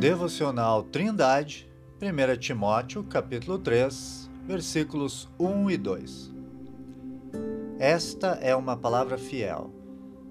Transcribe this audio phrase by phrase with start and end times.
[0.00, 6.34] Devocional Trindade, 1 Timóteo, capítulo 3, versículos 1 e 2.
[7.78, 9.70] Esta é uma palavra fiel.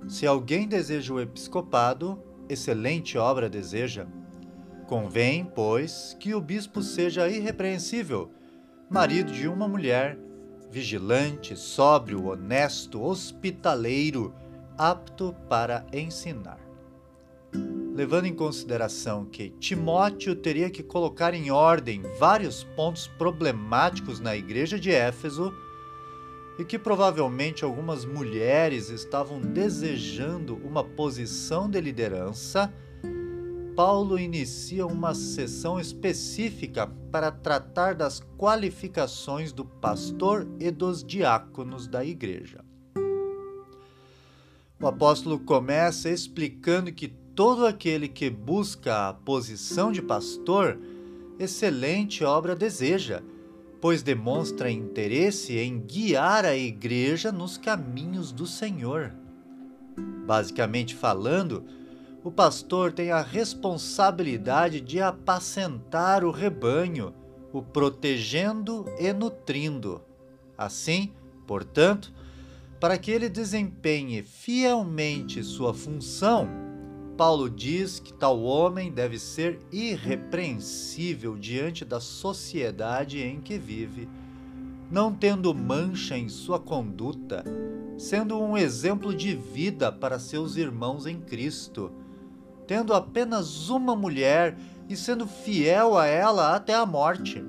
[0.08, 2.20] Se alguém deseja o episcopado,
[2.50, 4.08] excelente obra deseja.
[4.88, 8.32] Convém, pois, que o bispo seja irrepreensível,
[8.90, 10.18] marido de uma mulher,
[10.72, 14.34] vigilante, sóbrio, honesto, hospitaleiro,
[14.76, 16.69] apto para ensinar
[18.00, 24.80] levando em consideração que Timóteo teria que colocar em ordem vários pontos problemáticos na igreja
[24.80, 25.54] de Éfeso
[26.58, 32.74] e que provavelmente algumas mulheres estavam desejando uma posição de liderança,
[33.76, 42.06] Paulo inicia uma sessão específica para tratar das qualificações do pastor e dos diáconos da
[42.06, 42.64] igreja.
[44.82, 50.78] O apóstolo começa explicando que todo aquele que busca a posição de pastor,
[51.40, 53.24] excelente obra deseja,
[53.80, 59.14] pois demonstra interesse em guiar a igreja nos caminhos do Senhor.
[60.28, 61.64] Basicamente falando,
[62.26, 67.14] o pastor tem a responsabilidade de apacentar o rebanho,
[67.54, 70.02] o protegendo e nutrindo.
[70.58, 71.14] Assim,
[71.48, 72.12] portanto,
[72.82, 76.68] para que ele desempenhe fielmente sua função,
[77.20, 84.08] Paulo diz que tal homem deve ser irrepreensível diante da sociedade em que vive,
[84.90, 87.44] não tendo mancha em sua conduta,
[87.98, 91.92] sendo um exemplo de vida para seus irmãos em Cristo,
[92.66, 97.44] tendo apenas uma mulher e sendo fiel a ela até a morte.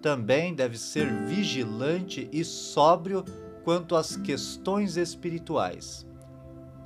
[0.00, 3.26] Também deve ser vigilante e sóbrio
[3.62, 6.08] quanto às questões espirituais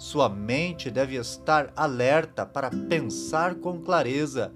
[0.04, 4.52] sua mente deve estar alerta para pensar com clareza,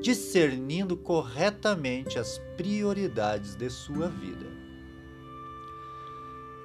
[0.00, 4.46] discernindo corretamente as prioridades de sua vida.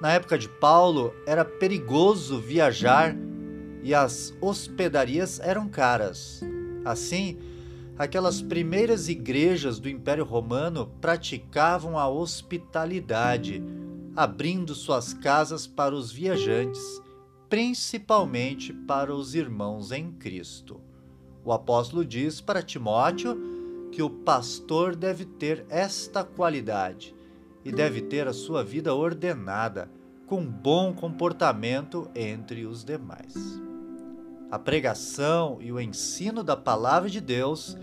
[0.00, 3.14] Na época de Paulo, era perigoso viajar
[3.82, 6.42] e as hospedarias eram caras.
[6.82, 7.36] Assim,
[7.98, 13.62] aquelas primeiras igrejas do Império Romano praticavam a hospitalidade,
[14.16, 17.03] abrindo suas casas para os viajantes
[17.54, 20.80] principalmente para os irmãos em Cristo.
[21.44, 27.14] O apóstolo diz para Timóteo que o pastor deve ter esta qualidade
[27.64, 29.88] e deve ter a sua vida ordenada,
[30.26, 33.36] com bom comportamento entre os demais.
[34.50, 37.78] A pregação e o ensino da palavra de Deus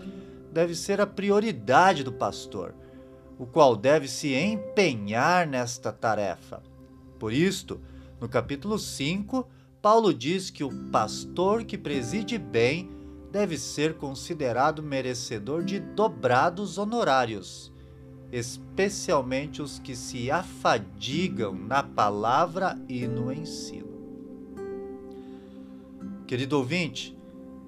[0.52, 2.74] deve ser a prioridade do pastor,
[3.38, 6.62] o qual deve se empenhar nesta tarefa.
[7.18, 7.80] Por isto,
[8.20, 9.48] no capítulo 5,
[9.82, 12.88] Paulo diz que o pastor que preside bem
[13.32, 17.72] deve ser considerado merecedor de dobrados honorários,
[18.30, 23.90] especialmente os que se afadigam na palavra e no ensino.
[26.28, 27.18] Querido ouvinte,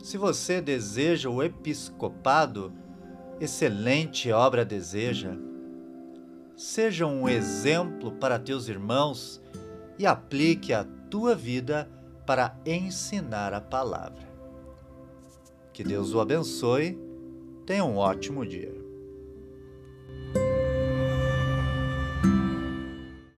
[0.00, 2.72] se você deseja o episcopado,
[3.40, 5.36] excelente obra deseja.
[6.54, 9.42] Seja um exemplo para teus irmãos
[9.98, 11.90] e aplique a tua vida
[12.26, 14.22] para ensinar a palavra.
[15.72, 16.98] Que Deus o abençoe.
[17.66, 18.83] Tenha um ótimo dia.